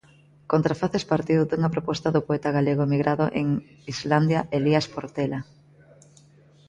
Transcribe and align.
Contrafaces 0.51 1.03
partiu 1.11 1.39
dunha 1.45 1.73
proposta 1.75 2.07
do 2.15 2.21
poeta 2.27 2.49
galego 2.57 2.81
emigrado 2.87 3.25
en 3.41 3.47
Islandia 3.93 4.39
Elías 4.57 4.85
Portela. 4.93 5.39